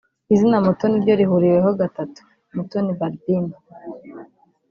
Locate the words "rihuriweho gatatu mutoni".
1.19-2.91